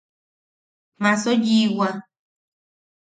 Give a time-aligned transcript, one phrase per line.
[1.01, 1.87] Maaso yiʼiwa.